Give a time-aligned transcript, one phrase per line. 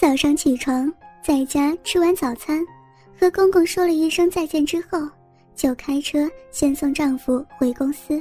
[0.00, 0.90] 早上起床，
[1.22, 2.64] 在家吃完早餐，
[3.18, 5.06] 和公公说了一声再见之后，
[5.54, 8.18] 就开车先送丈夫回公司。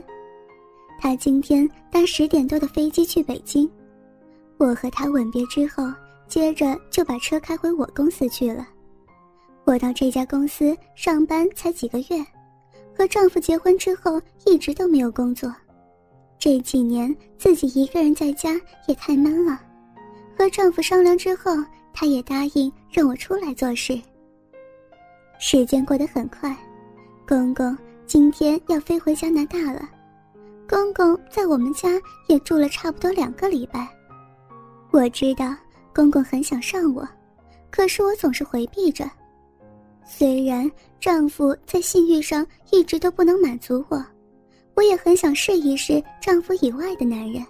[0.99, 3.71] 他今天搭十点多的飞机去北京。
[4.57, 5.89] 我和他吻别之后，
[6.27, 8.67] 接着就把车开回我公司去了。
[9.63, 12.25] 我到这家公司上班才几个月，
[12.93, 15.49] 和丈夫结婚之后一直都没有工作。
[16.37, 19.61] 这几年自己一个人在家也太闷了。
[20.39, 21.51] 和丈夫商量之后，
[21.93, 23.99] 他也答应让我出来做事。
[25.37, 26.55] 时间过得很快，
[27.27, 29.81] 公公今天要飞回加拿大了。
[30.65, 31.89] 公公在我们家
[32.27, 33.85] 也住了差不多两个礼拜。
[34.91, 35.53] 我知道
[35.93, 37.05] 公公很想上我，
[37.69, 39.11] 可是我总是回避着。
[40.05, 40.71] 虽然
[41.01, 44.01] 丈夫在性欲上一直都不能满足我，
[44.73, 47.45] 我也很想试一试丈夫以外的男人，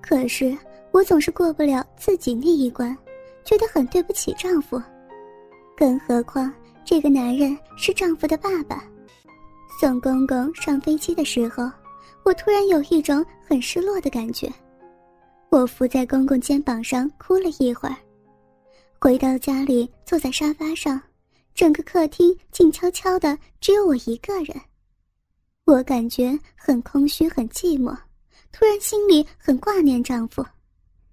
[0.00, 0.58] 可是。
[0.92, 2.96] 我总是过不了自己那一关，
[3.44, 4.80] 觉得很对不起丈夫，
[5.76, 6.52] 更何况
[6.84, 8.84] 这个男人是丈夫的爸爸。
[9.80, 11.70] 送公公上飞机的时候，
[12.24, 14.52] 我突然有一种很失落的感觉，
[15.48, 17.96] 我伏在公公肩膀上哭了一会儿。
[19.00, 21.00] 回到家里，坐在沙发上，
[21.54, 24.54] 整个客厅静悄悄的，只有我一个人。
[25.64, 27.96] 我感觉很空虚，很寂寞，
[28.52, 30.44] 突然心里很挂念丈夫。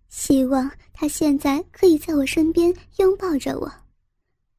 [0.10, 3.72] 希望他现在可以在我身边拥抱着我。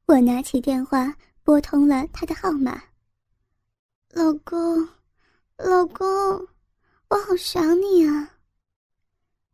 [0.07, 2.83] 我拿起电话拨通了他的号码。
[4.13, 4.89] 老公，
[5.57, 6.07] 老公，
[7.09, 8.35] 我好想你啊！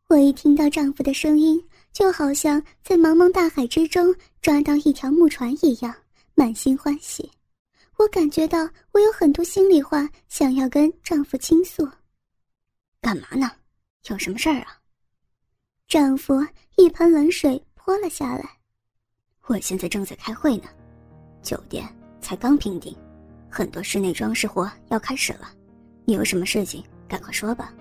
[0.08, 5.94] 我一听到丈夫的声音，就好像在茫茫大海之中抓到一条木船一样，
[6.34, 7.30] 满心欢喜。
[7.96, 11.88] 我感觉到我有很多心里话想要跟丈夫倾诉。
[13.00, 13.50] 干嘛呢？
[14.08, 14.80] 有什么事儿啊？
[15.94, 18.44] 丈夫一盆冷水泼了下来。
[19.46, 20.64] 我现在正在开会呢，
[21.40, 21.88] 酒店
[22.20, 22.92] 才刚平定，
[23.48, 25.52] 很多室内装饰活要开始了。
[26.04, 27.72] 你有什么事情，赶快说吧。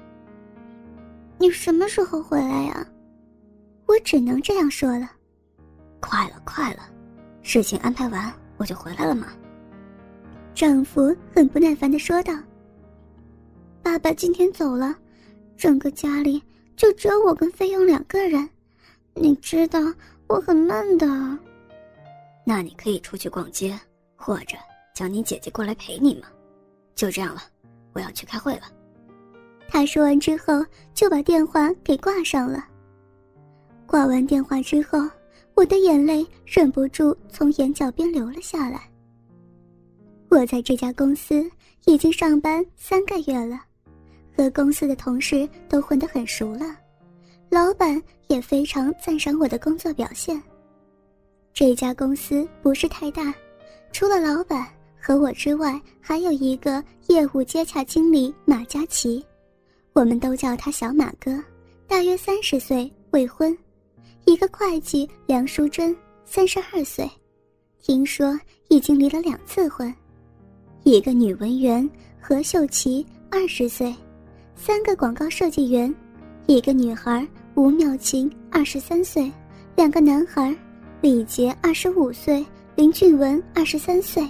[1.39, 2.87] 你什么时候回来呀？
[3.87, 5.09] 我只能这样说了。
[5.99, 6.87] 快了，快了，
[7.41, 9.29] 事情安排完我就回来了嘛。
[10.53, 12.31] 丈夫很不耐烦的说道。
[13.81, 14.95] 爸爸今天走了，
[15.57, 16.39] 整个家里。
[16.75, 18.49] 就只有我跟菲佣两个人，
[19.13, 19.79] 你知道
[20.27, 21.07] 我很闷的。
[22.45, 23.79] 那你可以出去逛街，
[24.15, 24.57] 或者
[24.93, 26.27] 叫你姐姐过来陪你嘛。
[26.95, 27.41] 就这样了，
[27.93, 28.63] 我要去开会了。
[29.69, 32.63] 他说完之后就把电话给挂上了。
[33.85, 34.99] 挂完电话之后，
[35.55, 38.89] 我的眼泪忍不住从眼角边流了下来。
[40.29, 41.49] 我在这家公司
[41.85, 43.59] 已经上班三个月了。
[44.35, 46.65] 和公司的同事都混得很熟了，
[47.49, 50.41] 老板也非常赞赏我的工作表现。
[51.53, 53.33] 这家公司不是太大，
[53.91, 54.67] 除了老板
[54.99, 59.23] 和我之外，还有一个业务接洽经理马佳琪，
[59.93, 61.39] 我们都叫他小马哥，
[61.87, 63.55] 大约三十岁，未婚；
[64.25, 65.95] 一个会计梁淑珍，
[66.25, 67.07] 三十二岁，
[67.83, 68.39] 听说
[68.69, 69.93] 已经离了两次婚；
[70.83, 71.87] 一个女文员
[72.19, 73.93] 何秀琪，二十岁。
[74.55, 75.93] 三个广告设计员，
[76.45, 79.29] 一个女孩吴妙琴，二十三岁；
[79.75, 80.55] 两个男孩
[81.01, 84.25] 李杰，二十五岁；林俊文，二十三岁，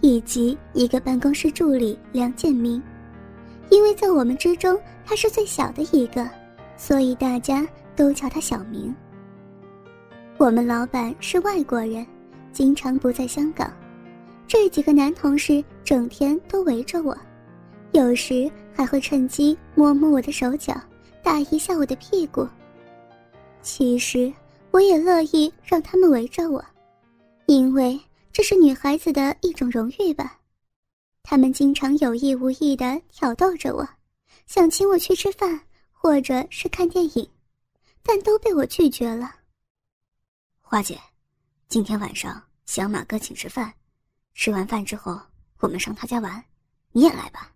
[0.00, 2.82] 以及一个办公室助理梁建明。
[3.70, 6.28] 因为在我们之中他是最小的一个，
[6.76, 7.66] 所以大家
[7.96, 8.94] 都叫他小明。
[10.36, 12.04] 我们老板是外国人，
[12.52, 13.72] 经常不在香港，
[14.46, 17.16] 这几个男同事整天都围着我。
[17.92, 20.80] 有时还会趁机摸摸我的手脚，
[21.22, 22.48] 打一下我的屁股。
[23.62, 24.32] 其实
[24.70, 26.64] 我也乐意让他们围着我，
[27.46, 28.00] 因为
[28.32, 30.38] 这是女孩子的一种荣誉吧。
[31.22, 33.86] 他们经常有意无意的挑逗着我，
[34.46, 35.60] 想请我去吃饭
[35.92, 37.30] 或者是看电影，
[38.02, 39.34] 但都被我拒绝了。
[40.60, 40.98] 花姐，
[41.68, 43.72] 今天晚上小马哥请吃饭，
[44.34, 45.20] 吃完饭之后
[45.58, 46.42] 我们上他家玩，
[46.92, 47.52] 你也来吧。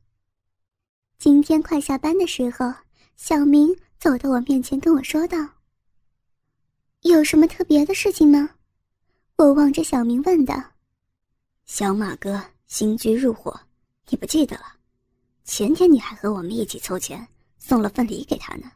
[1.24, 2.70] 今天快下班的时候，
[3.16, 5.38] 小明走到我面前跟我说道
[7.00, 8.50] ：“有什么特别的事情吗？”
[9.36, 10.54] 我望着小明问道
[11.64, 13.58] ：“小马哥新居入伙，
[14.10, 14.64] 你不记得了？
[15.44, 18.70] 前天你还和我们一起凑钱送了份礼给他呢。”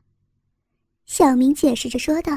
[1.05, 2.33] 小明解释着说道：“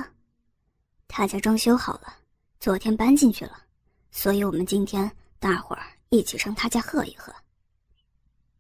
[1.08, 2.18] 他家装修好了，
[2.60, 3.64] 昨天搬进去了，
[4.12, 5.10] 所以我们今天
[5.40, 7.34] 大伙儿一起上他家喝一喝。”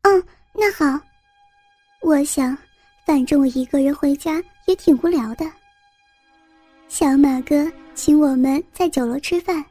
[0.04, 1.06] 嗯，那好。
[2.02, 2.58] 我想，
[3.06, 5.46] 反正我一个人回家也挺无聊的。
[6.88, 9.64] 小马哥请我们在酒楼吃饭。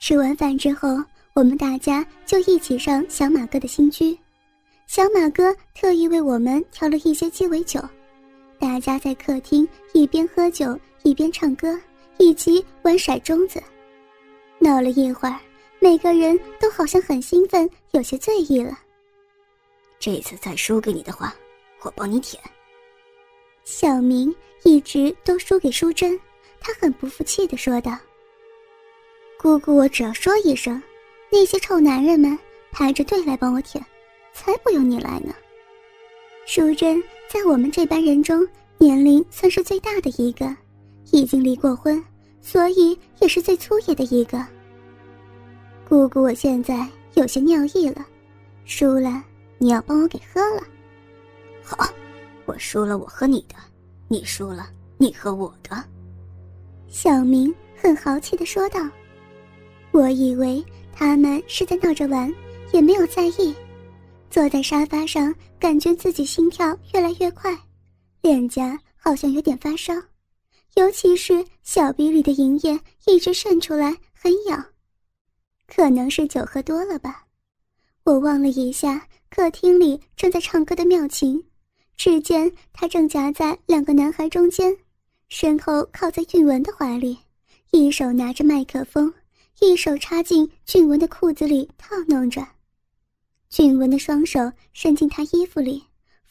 [0.00, 1.02] 吃完饭之后，
[1.32, 4.18] 我们大家就一起上小马哥的新居。
[4.88, 7.80] 小马哥特意为我们调了一些鸡尾酒，
[8.58, 11.78] 大家在客厅一边喝酒一边唱歌，
[12.18, 13.62] 以及玩骰盅子。
[14.58, 15.38] 闹了一会儿，
[15.78, 18.76] 每个人都好像很兴奋，有些醉意了。
[20.00, 21.34] 这次再输给你的话，
[21.82, 22.42] 我帮你舔。
[23.64, 24.34] 小明
[24.64, 26.18] 一直都输给淑珍，
[26.60, 27.96] 他很不服气的说道。
[29.38, 30.82] 姑姑，我只要说一声，
[31.30, 32.38] 那些臭男人们
[32.70, 33.84] 排着队来帮我舔，
[34.32, 35.34] 才不用你来呢。
[36.46, 40.54] 淑珍在我们这班人中年龄算是最大的一个，
[41.12, 42.02] 已经离过婚，
[42.40, 44.44] 所以也是最粗野的一个。
[45.88, 48.04] 姑姑，我现在有些尿意了，
[48.64, 49.22] 输了
[49.58, 50.62] 你要帮我给喝了。
[51.70, 51.88] 好，
[52.46, 53.54] 我输了我喝你的，
[54.08, 54.68] 你输了
[54.98, 55.80] 你喝我的。
[56.88, 58.80] 小明很豪气的说道。
[59.92, 62.32] 我以为他们是在闹着玩，
[62.72, 63.54] 也没有在意。
[64.30, 67.56] 坐在沙发上，感觉自己心跳越来越快，
[68.20, 69.94] 脸颊好像有点发烧，
[70.74, 74.64] 尤其是小鼻里的银液一直渗出来，很痒。
[75.68, 77.24] 可能是酒喝多了吧。
[78.02, 81.40] 我望了一下客厅里正在唱歌的妙琴，
[82.02, 84.74] 只见她正夹在两个男孩中间，
[85.28, 87.18] 身后靠在俊文的怀里，
[87.72, 89.12] 一手拿着麦克风。
[89.60, 92.42] 一手插进俊文的裤子里套弄着，
[93.50, 95.84] 俊文的双手伸进他衣服里，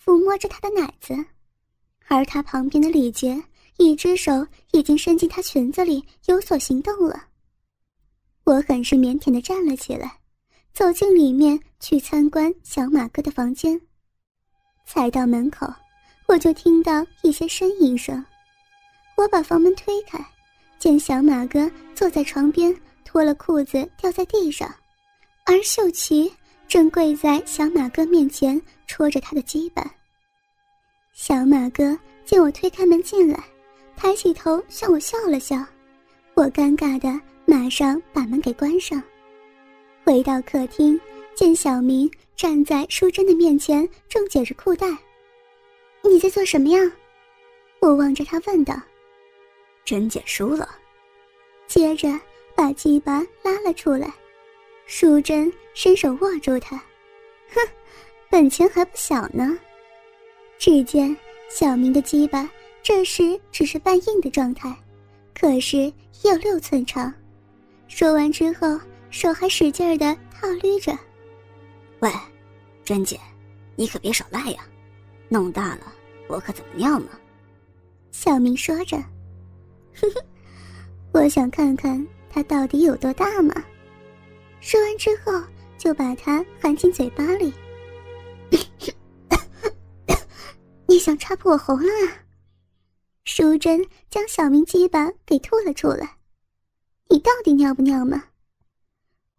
[0.03, 1.15] 抚摸着他的奶子，
[2.07, 3.39] 而他旁边的李杰
[3.77, 7.25] 一只手已经伸进他裙子里，有所行动了。
[8.43, 10.17] 我很是腼腆的站了起来，
[10.73, 13.79] 走进里面去参观小马哥的房间。
[14.91, 15.71] 才到门口，
[16.25, 18.25] 我就听到一些呻吟声，
[19.15, 20.19] 我把房门推开，
[20.79, 22.75] 见小马哥坐在床边。
[23.05, 24.71] 脱了裤子掉在地上，
[25.43, 26.31] 而秀琪
[26.67, 29.83] 正跪在小马哥面前戳着他的鸡巴。
[31.11, 33.43] 小马哥见我推开门进来，
[33.95, 35.57] 抬起头向我笑了笑，
[36.35, 39.01] 我尴尬的马上把门给关上。
[40.03, 40.99] 回到客厅，
[41.39, 44.85] 见小明站在淑珍的面前，正解着裤带。
[46.03, 46.79] 你在做什么呀？
[47.79, 48.75] 我望着他问道。
[49.85, 50.67] 珍姐输了。
[51.65, 52.09] 接着。
[52.55, 54.13] 把鸡巴拉了出来，
[54.85, 56.75] 淑珍伸手握住他，
[57.53, 57.61] 哼，
[58.29, 59.57] 本钱还不小呢。
[60.57, 61.15] 只见
[61.49, 62.49] 小明的鸡巴
[62.83, 64.75] 这时只是半硬的状态，
[65.33, 65.93] 可是也
[66.25, 67.13] 有六寸长。
[67.87, 68.77] 说完之后，
[69.09, 70.91] 手还使劲的套捋着。
[71.99, 72.11] 喂，
[72.83, 73.19] 珍姐，
[73.75, 74.65] 你可别耍赖呀，
[75.27, 75.93] 弄大了
[76.27, 77.09] 我可怎么尿呢？
[78.11, 80.25] 小明说着，呵呵，
[81.13, 82.05] 我想看看。
[82.31, 83.51] 他到底有多大嘛？
[84.61, 85.31] 说完之后，
[85.79, 87.51] 就把它含进嘴巴里。
[90.85, 92.13] 你想插破我喉咙啊？
[93.25, 96.17] 淑珍将小明鸡巴给吐了出来。
[97.09, 98.25] 你到底尿不尿嘛？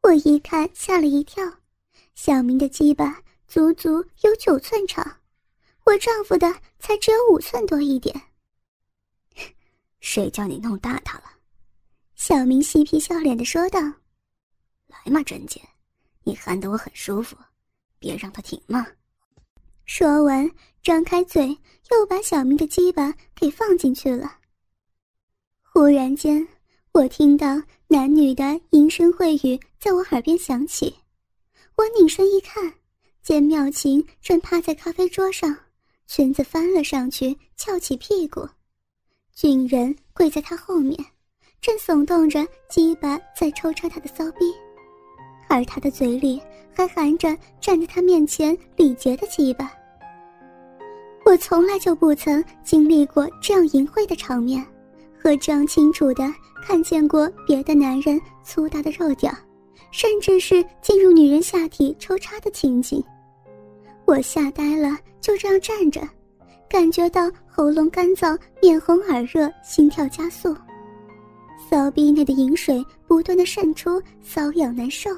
[0.02, 1.44] 我一看吓了一跳，
[2.22, 3.18] 小明的鸡巴
[3.48, 5.20] 足足有九寸长，
[5.86, 8.14] 我丈夫的才只有五寸多一点。
[10.00, 11.24] 谁叫你弄大他了？
[12.16, 13.80] 小明嬉皮笑脸的说道
[14.86, 15.62] ：“来嘛，珍姐，
[16.22, 17.38] 你含得我很舒服，
[17.98, 18.86] 别让他停嘛。”
[19.86, 20.46] 说完，
[20.82, 21.48] 张开嘴，
[21.90, 24.30] 又把小明的鸡巴给放进去了。
[25.62, 26.46] 忽然间，
[26.92, 30.94] 我听到男女的淫声秽语在我耳边响起，
[31.80, 32.70] 我拧身一看，
[33.22, 35.56] 见妙琴正趴在咖啡桌上，
[36.06, 38.46] 裙子翻了上去，翘起屁股，
[39.34, 41.02] 俊人跪在他后面。
[41.58, 44.52] 正耸动着鸡巴在抽插他的骚逼，
[45.48, 46.38] 而他的嘴里
[46.70, 49.72] 还含着站在他面前李杰的鸡巴。
[51.24, 54.62] 我从来就不曾经历过这样淫秽的场面，
[55.18, 56.30] 和这样清楚的
[56.62, 59.34] 看见过别的男人粗大的肉屌，
[59.90, 63.02] 甚至是进入女人下体抽插的情景。
[64.04, 66.00] 我吓呆了，就这样站着，
[66.68, 70.56] 感觉到喉咙干燥、面红耳热、心跳加速。
[71.68, 75.10] 骚逼内的饮水不断的渗出，瘙痒难受。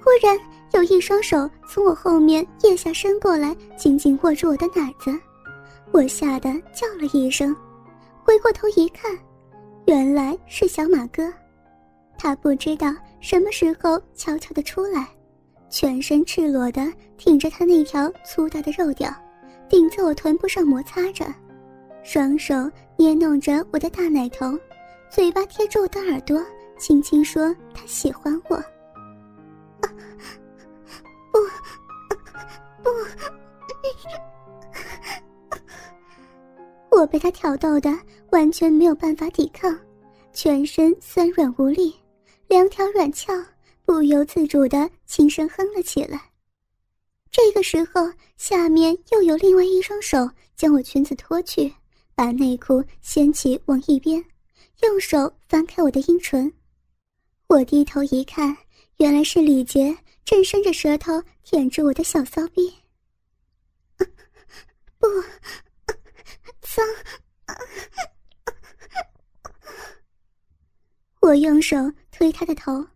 [0.00, 0.38] 忽然
[0.72, 5.16] 有一双手从我后面腋下伸过来，紧紧握住我的奶子，
[5.92, 7.54] 我吓得叫了一声，
[8.24, 9.16] 回过头一看，
[9.86, 11.32] 原来是小马哥。
[12.16, 15.06] 他不知道什么时候悄悄的出来，
[15.68, 19.14] 全身赤裸的挺着他那条粗大的肉屌，
[19.68, 21.26] 顶在我臀部上摩擦着。
[22.02, 22.54] 双手
[22.96, 24.58] 捏弄着我的大奶头，
[25.10, 26.42] 嘴巴贴着我的耳朵，
[26.78, 28.56] 轻轻说：“他喜欢我。”
[31.32, 31.38] 不，
[32.82, 32.90] 不，
[36.96, 37.90] 我被他挑逗的
[38.30, 39.76] 完全没有办法抵抗，
[40.32, 41.94] 全身酸软无力，
[42.48, 43.32] 两条软翘
[43.84, 46.30] 不由自主的轻声哼了起来。
[47.30, 51.74] 这个时候，下面又有另外一双手将我裙子脱去，
[52.14, 54.24] 把内裤掀起往一边，
[54.82, 56.52] 用手翻开我的阴唇。
[57.48, 58.56] 我低头一看，
[58.98, 62.72] 原来是李杰正伸着舌头舔着我的小骚逼。
[64.98, 65.08] 不，
[66.62, 66.86] 脏！
[71.24, 71.74] 我用手
[72.12, 72.86] 推他的头。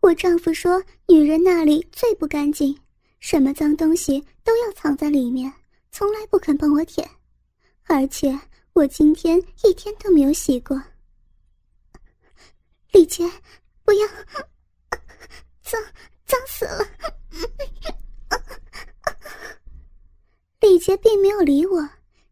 [0.00, 2.76] 我丈夫说，女人那里最不干净。
[3.20, 5.52] 什么脏东西都要藏在里面，
[5.92, 7.08] 从来不肯帮我舔，
[7.84, 8.36] 而且
[8.72, 10.82] 我今天一天都没有洗过。
[12.90, 13.30] 李杰，
[13.84, 14.08] 不要，
[15.62, 15.80] 脏
[16.26, 16.84] 脏死了！
[20.60, 21.88] 李杰并没有理我，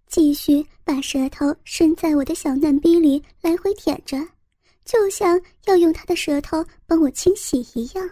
[0.08, 4.18] 继续把舌头伸在我的小嫩逼里来回舔着，
[4.88, 8.10] 就像要用他的舌头帮我清洗一样。